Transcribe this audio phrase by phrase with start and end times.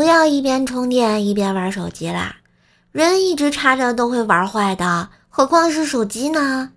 [0.00, 2.36] 不要一边充电一边玩手机啦，
[2.90, 6.70] 人一直插着都会玩坏的，何况是手机呢？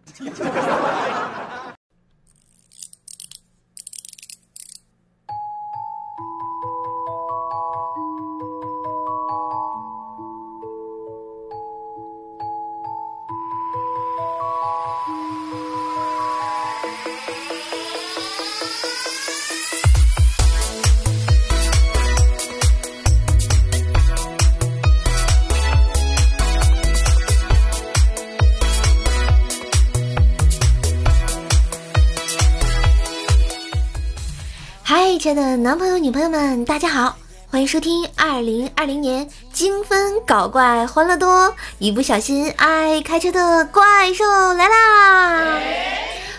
[35.23, 37.15] 亲爱的男朋友、女朋友们，大家好，
[37.49, 45.61] 欢迎收听二零二零年精分搞怪欢乐多，一不小心爱开车的怪兽来啦！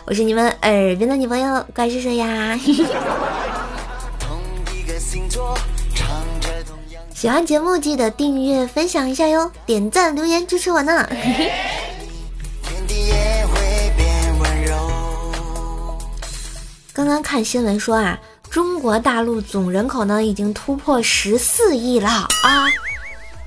[0.04, 2.60] 我是你们耳边的女朋友怪兽兽呀。
[7.14, 11.08] 喜欢节目记得订阅、分享一下哟，点赞、留言支持我呢。
[16.92, 18.20] 刚刚看新闻说啊。
[18.54, 22.28] 中国大陆总人口呢已经突破十四亿了啊！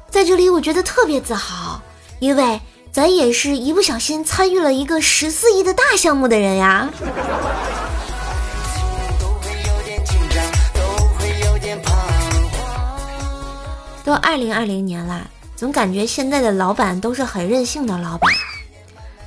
[0.10, 1.82] 在这里我觉得特别自豪，
[2.20, 2.60] 因为
[2.92, 6.90] 咱也是一不小心参与了一个十四亿的大项目的人呀。
[14.04, 18.30] 都二零二零年了，总感觉现在的老板都是很任性的老板。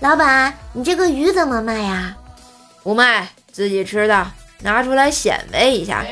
[0.01, 2.15] 老板，你这个鱼怎么卖呀？
[2.83, 4.31] 不卖，自己吃的。
[4.63, 6.05] 拿出来显摆一下，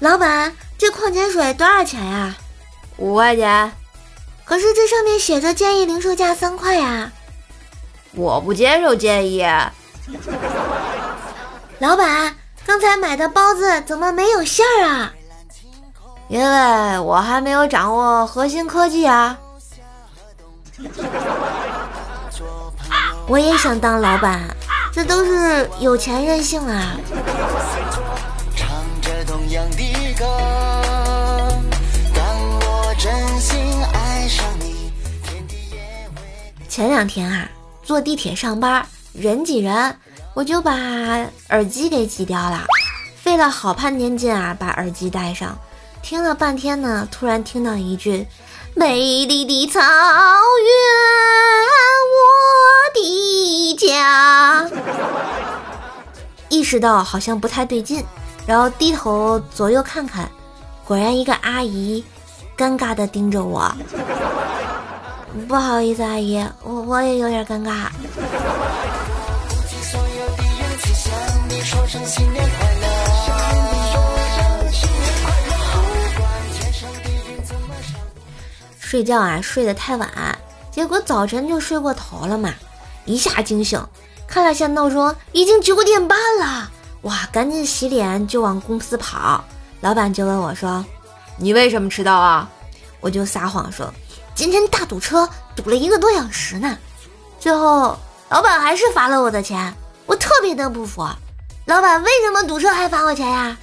[0.00, 2.34] 老板，这矿泉水多少钱呀？
[2.96, 3.72] 五块钱。
[4.44, 7.10] 可是这上面写着建议零售价三块呀。
[8.12, 9.44] 我不接受建议。
[11.80, 15.12] 老板，刚才买的包子怎么没有馅儿啊？
[16.28, 19.38] 因为我还没有掌握核心科技啊。
[23.28, 24.42] 我也想当老板。
[24.96, 26.96] 这都是有钱任性啊！
[36.66, 37.46] 前两天啊，
[37.82, 39.94] 坐地铁上班，人挤人，
[40.32, 40.72] 我就把
[41.50, 42.64] 耳机给挤掉了，
[43.22, 45.58] 费了好半天劲啊，把耳机戴上，
[46.00, 48.26] 听了半天呢，突然听到一句
[48.78, 49.88] ：“美丽的草原，
[52.12, 52.20] 我
[52.92, 54.68] 的家。”
[56.50, 58.04] 意识到好像不太对劲，
[58.46, 60.30] 然后低头左右看看，
[60.84, 62.04] 果然一个阿姨
[62.54, 63.74] 尴尬的盯着我。
[65.48, 67.88] 不好意思，阿姨，我我也有点尴尬。
[78.86, 80.08] 睡觉啊，睡得太晚，
[80.70, 82.54] 结果早晨就睡过头了嘛，
[83.04, 83.84] 一下惊醒。
[84.28, 86.70] 看了下闹钟，已经九点半了，
[87.00, 87.28] 哇！
[87.32, 89.44] 赶紧洗脸就往公司跑。
[89.80, 90.84] 老板就问我说
[91.36, 92.48] ：“你为什么迟到啊？”
[93.02, 93.92] 我就撒谎说
[94.36, 96.78] ：“今天大堵车，堵了一个多小时呢。”
[97.40, 97.98] 最后
[98.28, 99.74] 老板还是罚了我的钱，
[100.06, 101.04] 我特别的不服。
[101.64, 103.56] 老板为什么堵车还罚我钱呀？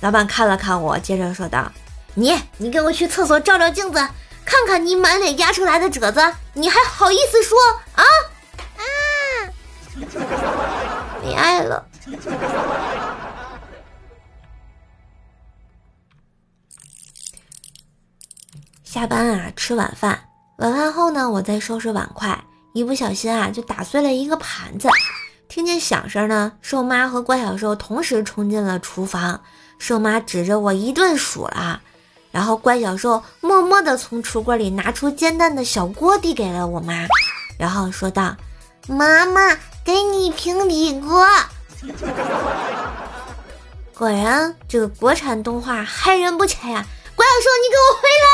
[0.00, 1.70] 老板看了看我，接着说道
[2.14, 4.04] ：“你你给我去厕所照照镜子，
[4.44, 6.20] 看看你满脸压出来的褶子，
[6.52, 7.58] 你还好意思说
[7.94, 8.04] 啊？”
[8.76, 8.82] 啊
[11.22, 11.86] 你爱了。
[18.82, 20.28] 下班啊，吃晚饭。
[20.58, 22.44] 晚饭后呢，我在收拾碗筷，
[22.74, 24.88] 一不小心啊，就打碎了一个盘子。
[25.48, 29.42] 听见响声呢，瘦妈和怪小兽同时冲进了厨房。
[29.78, 31.82] 瘦妈指着我一顿数了，
[32.34, 37.06] 然后怪小兽默默的从橱柜里拿出煎蛋的小锅递给了我妈，
[37.56, 38.34] 然后说道
[38.90, 41.28] ：“妈妈。”给你平底锅。
[43.92, 46.86] 果然，这个国产动画害人不浅呀！
[47.14, 48.26] 怪兽，你给我回来！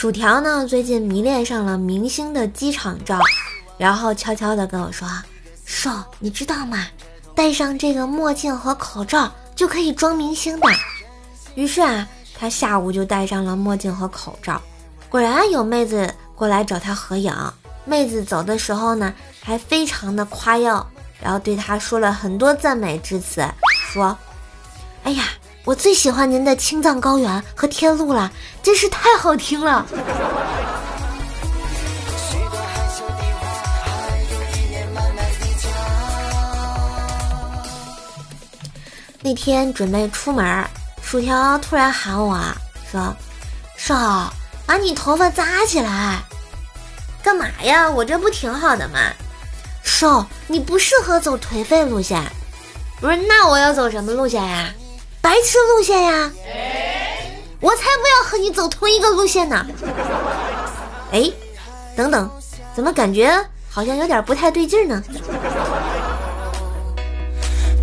[0.00, 0.64] 薯条呢？
[0.64, 3.18] 最近迷恋上了明星的机场照，
[3.76, 5.08] 然后悄悄的跟我说
[5.66, 5.90] ：“瘦，
[6.20, 6.86] 你知道吗？
[7.34, 10.68] 戴上这个墨镜和口罩。”就可以装明星的。
[11.56, 12.06] 于是啊，
[12.38, 14.62] 他下午就戴上了墨镜和口罩，
[15.08, 17.34] 果然有妹子过来找他合影。
[17.84, 19.12] 妹子走的时候呢，
[19.42, 20.88] 还非常的夸耀，
[21.20, 23.44] 然后对他说了很多赞美之词，
[23.92, 24.16] 说
[25.02, 25.24] ：“哎呀，
[25.68, 28.32] 我最喜欢您的《青藏高原》和《天路》了，
[28.62, 29.84] 真是太好听了。
[39.20, 40.64] 那天准备出门，
[41.02, 42.40] 薯条突然喊我
[42.90, 43.14] 说
[43.76, 44.32] ：“少，
[44.64, 46.22] 把你头发扎起来，
[47.22, 47.90] 干嘛呀？
[47.90, 48.98] 我这不挺好的吗？”
[49.84, 52.24] 少，你不适合走颓废路线。
[53.02, 54.72] 不是，那我要走什么路线呀、
[55.28, 56.32] 白痴路线呀！
[57.60, 59.66] 我才不要和你走同一个路线呢。
[61.12, 61.30] 哎，
[61.94, 62.30] 等等，
[62.74, 63.38] 怎么感觉
[63.68, 65.02] 好像有点不太对劲呢？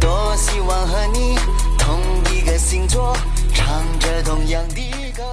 [0.02, 1.38] 多希望和你
[1.78, 2.00] 同
[2.34, 3.16] 一个星座，
[3.54, 4.82] 唱着同样的
[5.16, 5.24] 歌。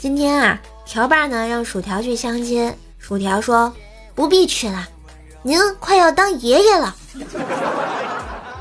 [0.00, 0.60] 今天啊。
[0.84, 3.72] 条爸呢让薯条去相亲，薯条说
[4.16, 4.88] 不必去了，
[5.44, 6.96] 您快要当爷爷了。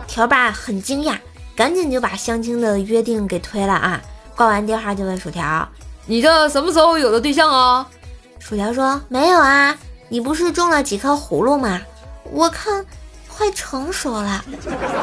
[0.05, 1.17] 条爸很惊讶，
[1.59, 3.99] 赶紧就把相亲的约定给推了啊。
[4.33, 5.67] 挂完电话就问薯条
[6.07, 7.85] ：“你这什么时候有的对象啊？”
[8.39, 9.77] 薯条说：“没有啊，
[10.07, 11.81] 你不是种了几颗葫芦吗？
[12.31, 12.85] 我看
[13.27, 14.41] 快成熟了。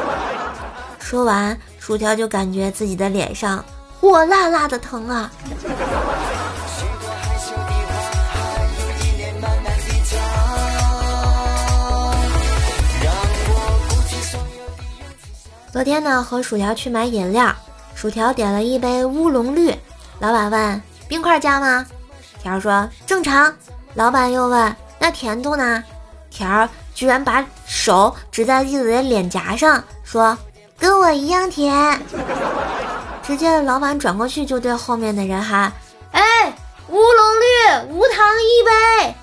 [0.97, 3.63] ”说完，薯条就感觉自己的脸上
[4.01, 5.31] 火辣辣的疼啊。
[15.77, 17.55] 昨天呢，和薯条去买饮料，
[17.93, 19.71] 薯条点了一杯乌龙绿，
[20.17, 21.85] 老板问冰块加吗？
[22.41, 23.53] 条说正常。
[23.93, 25.83] 老板又问那甜度呢？
[26.31, 30.35] 条居然把手指在自己的脸颊上，说
[30.79, 32.01] 跟我一样甜。
[33.21, 35.71] 只见老板转过去就对后面的人喊
[36.11, 36.51] ：“哎，
[36.89, 39.15] 乌龙绿，无糖一杯。”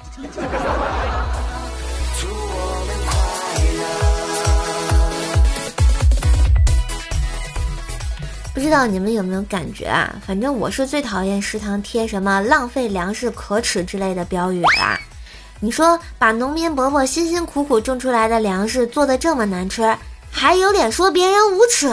[8.54, 10.14] 不知道你们有没有感觉啊？
[10.24, 14.96] 反正我是最讨厌食堂贴什么“浪费粮食可耻”之类的标语啦。
[15.58, 19.96] 你说把农民伯伯辛辛苦苦种出来的粮食做的这么难吃，
[20.30, 21.88] 还有脸说别人无耻？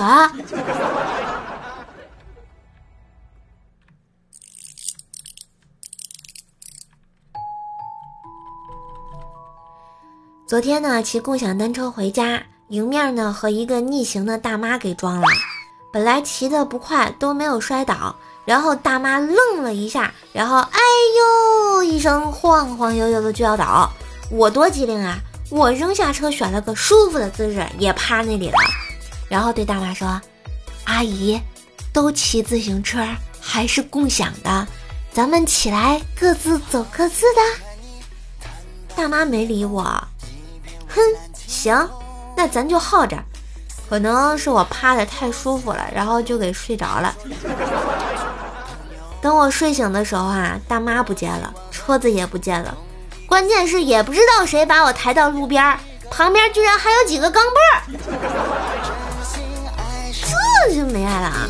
[10.46, 15.28] 昨天呢，骑共享单车回家，迎面呢和一个逆行的大妈给撞了。
[15.92, 18.16] 本来骑的不快，都没有摔倒，
[18.46, 20.80] 然后大妈愣了一下，然后哎
[21.18, 23.92] 呦一声，晃晃悠悠的就要倒。
[24.30, 25.20] 我多机灵啊！
[25.50, 28.58] 我扔下车，选了个舒服的姿势，也趴那里了。
[29.28, 30.22] 然后对大妈说
[30.86, 31.38] ：“阿姨，
[31.92, 33.06] 都骑自行车
[33.42, 34.66] 还是共享的，
[35.12, 38.48] 咱们起来各自走各自的。”
[38.96, 39.84] 大妈没理我。
[40.88, 41.02] 哼，
[41.36, 41.90] 行，
[42.38, 43.22] 那咱就耗着。
[43.92, 47.14] 可能是我趴的太舒服了，然后就给睡着了。
[49.22, 52.74] 等我睡醒的时候啊，大妈不见了，车子也不见了，
[53.28, 55.78] 关键是也不知道谁把我抬到路边，
[56.10, 57.84] 旁边居然还有几个钢镚儿，
[60.70, 61.50] 这就没爱了啊！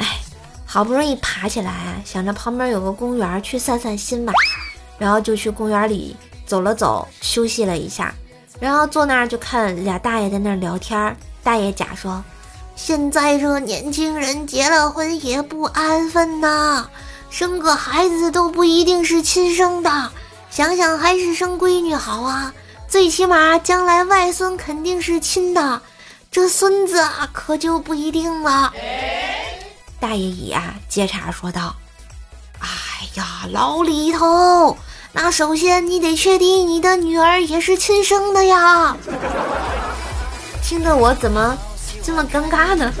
[0.00, 0.18] 哎，
[0.66, 4.32] 好不容易爬起来，想着旁边有个公园，去散散心吧。
[4.98, 8.12] 然后就去公园里走了走，休息了一下，
[8.58, 11.16] 然后坐那儿就看俩大爷在那儿聊天。
[11.42, 12.22] 大爷甲说
[12.76, 16.86] ：“现在这年轻人结了婚也不安分呐，
[17.30, 20.10] 生个孩子都不一定是亲生的，
[20.50, 22.52] 想想还是生闺女好啊，
[22.88, 25.80] 最起码将来外孙肯定是亲的，
[26.30, 28.72] 这孙子啊可就不一定了。”
[30.00, 31.74] 大爷乙啊接茬说道
[32.60, 32.68] ：“哎
[33.14, 34.76] 呀，老李头。”
[35.12, 38.96] 那首先你得确定你的女儿也是亲生的呀，
[40.62, 41.56] 听得我怎么
[42.02, 42.92] 这么尴尬呢？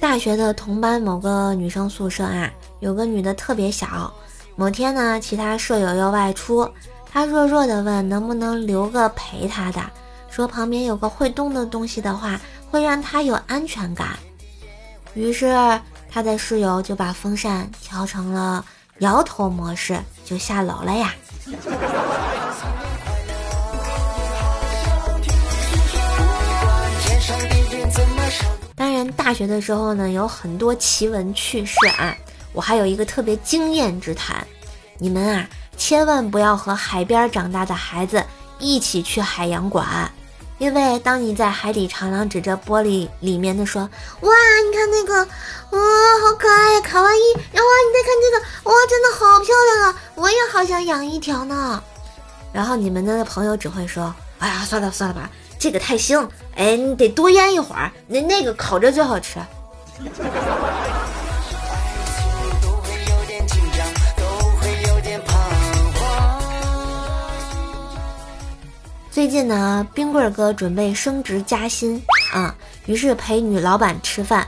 [0.00, 4.12] 大学的同班某个女生宿舍啊，有个女的特别小。
[4.56, 6.68] 某天呢，其他舍友要外出，
[7.10, 9.80] 她弱弱的问能不能留个陪她的，
[10.30, 12.40] 说旁边有个会动的东西的话。
[12.70, 14.18] 会让他有安全感，
[15.14, 15.56] 于是
[16.10, 18.62] 他的室友就把风扇调成了
[18.98, 21.14] 摇头模式，就下楼了呀。
[28.76, 32.14] 当然，大学的时候呢，有很多奇闻趣事啊。
[32.52, 34.46] 我还有一个特别惊艳之谈，
[34.98, 38.22] 你们啊，千万不要和海边长大的孩子
[38.58, 40.12] 一起去海洋馆。
[40.58, 43.88] 因为当你在海底长廊指着玻璃里面的说
[44.22, 44.30] ：“哇，
[44.66, 45.14] 你看那个，
[45.70, 45.78] 哇，
[46.20, 47.32] 好可爱呀，卡哇伊！
[47.52, 49.94] 然后你再看这个，哇，真的好漂亮啊！
[50.16, 51.82] 我也好想养一条呢。”
[52.52, 59.38] 然后你们的朋友只会说：“哎呀，算了算了吧，这个太腥，哎，你得多腌一会儿，那那个烤着最好吃。”
[69.18, 72.00] 最近呢，冰棍哥准备升职加薪
[72.32, 72.54] 啊，
[72.86, 74.46] 于是陪女老板吃饭，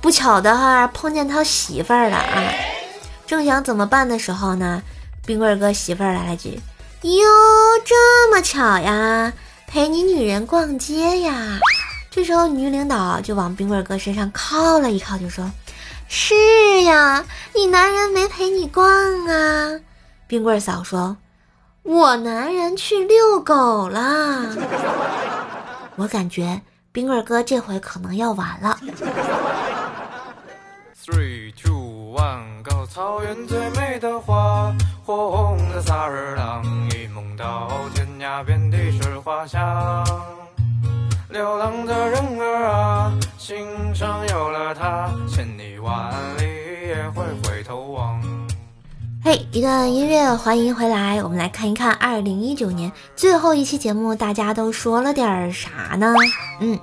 [0.00, 2.42] 不巧的哈碰见他媳妇儿了啊。
[3.28, 4.82] 正想怎么办的时候呢，
[5.24, 6.58] 冰棍哥媳妇儿来了句
[7.02, 7.12] ：“哟，
[7.84, 9.32] 这么巧呀，
[9.68, 11.60] 陪你女人逛街呀。”
[12.10, 15.48] 这时候女领导就往冰棍哥身上靠了一靠，就说
[16.10, 16.34] ：“是
[16.82, 18.84] 呀，你男人没陪你逛
[19.28, 19.78] 啊。”
[20.26, 21.16] 冰棍嫂说。
[21.82, 24.46] 我男人去遛狗啦，
[25.96, 26.62] 我感觉
[26.92, 28.78] 冰棍哥这回可能要完了。
[31.04, 34.72] Three two one go，草原最美的花，
[35.04, 40.04] 火红的萨日朗，一梦到天涯，遍地是花香。
[41.30, 42.21] 流浪的人
[49.34, 51.22] 一段音乐，欢迎回来。
[51.22, 56.14] 我们来看一看二零一九年最后一期节目，大家都说了点啥呢？
[56.60, 56.78] 嗯，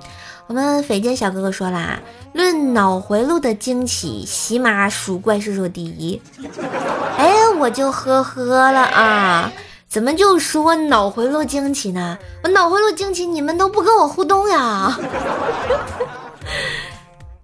[0.48, 2.00] 我们匪间小哥哥说啦，
[2.32, 6.20] 论脑回路的惊奇，喜马属怪兽兽第一。
[7.16, 9.52] 哎，我就呵呵了啊，
[9.88, 12.18] 怎么就说脑回路惊奇呢？
[12.42, 14.98] 我脑回路惊奇，你们都不跟我互动呀？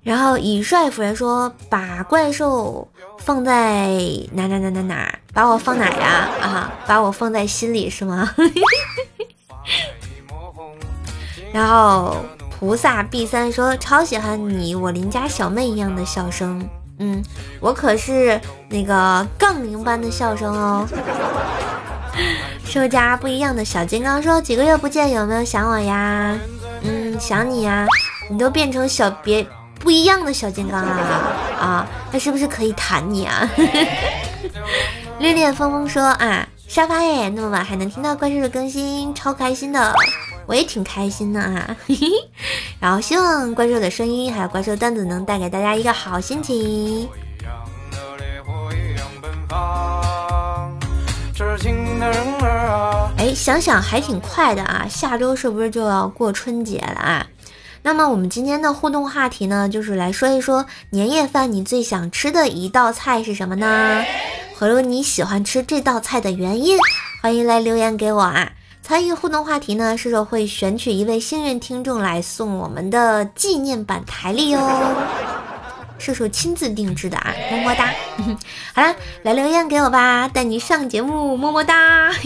[0.07, 2.87] 然后以帅夫人说：“把怪兽
[3.19, 3.89] 放在
[4.31, 5.13] 哪哪哪哪哪？
[5.35, 6.29] 把我放哪呀？
[6.41, 8.33] 啊，把我放在心里是吗？”
[11.53, 12.19] 然后
[12.57, 16.65] 菩萨 B 三说：“超喜欢你，我邻家小妹一样的笑声。
[17.01, 17.21] 嗯，
[17.59, 20.87] 我可是那个杠铃般的笑声哦。”
[22.65, 26.39] 售价不一样的小金刚说：“几个月不见，有没有想我呀？
[26.83, 27.89] 嗯，想你呀，
[28.31, 29.45] 你都变成小别。”
[29.79, 33.49] 不一样的小金刚啊 啊，那是不是可以弹你啊？
[35.19, 39.95] 恋恋风风说啊，沙发耶，那么晚还能听到怪兽的更新，超开心的，
[40.47, 41.77] 我也挺开心的啊。
[42.81, 47.09] 然后希望怪兽的声音还有怪兽段子能带给大家一个好心情。
[53.17, 57.27] 哎，想想还挺快的啊，下周是不是就要过春节了啊？
[57.87, 64.05] 那么我们今天的互动话题呢，就是来说一说年夜饭你最想吃的一道菜是什么呢？
[64.57, 66.77] 和有你喜欢吃这道菜的原因，
[67.23, 68.51] 欢迎来留言给我啊！
[68.83, 74.97] 参与互动话题呢，射手会选取一位幸运听众来送我们的纪念版台历哦，
[75.97, 77.95] 射手亲自定制的啊，么么哒！
[78.75, 82.11] 好啦，来留言给我吧，带你上节目，么么哒！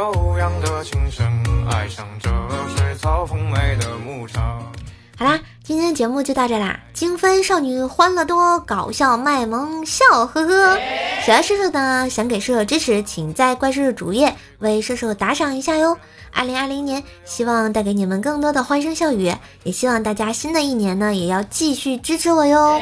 [0.00, 1.26] 悠扬的琴声，
[1.70, 2.30] 爱上这
[2.74, 4.62] 水草丰美的牧场。
[5.14, 6.80] 好啦，今天的节目就到这啦！
[6.94, 10.78] 精分少女欢乐多，搞笑卖萌笑呵呵。
[11.22, 15.98] 喜欢叔叔的，想给叔叔支持，请在怪兽主页为射手打赏一下哟。
[16.32, 22.80] 二零二零年，希望带给你们更多的欢声笑语，也希望大家新的一年呢，也要继续支持我哟。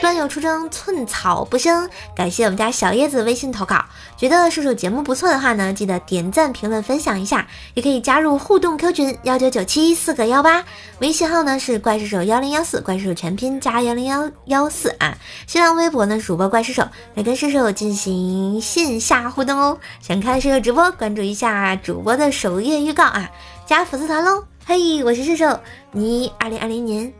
[0.00, 1.90] 端友出征，寸草不生。
[2.16, 3.84] 感谢我们家小叶子微信投稿，
[4.16, 10.64] 觉得射手节目不错的话呢，记得点赞、评论、分享一下，也可以加入互动 Q 群幺九九七四个幺八，
[11.00, 15.18] 微信号呢是怪兽手幺零幺四，怪兽手全拼加幺零幺幺四啊。
[15.46, 19.78] 新浪微博呢主播怪兽手来跟射手进行线下互动哦。
[20.00, 23.30] 想看射手直播，关注一下主播的首页预告啊，
[23.64, 24.44] 加粉丝团喽。
[24.66, 25.58] 嘿，我是射手，
[25.90, 27.10] 你二零二零年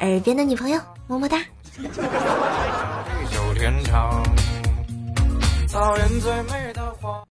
[0.00, 1.38] 耳边的女朋友，么么哒。
[5.66, 7.22] 草原最美的花。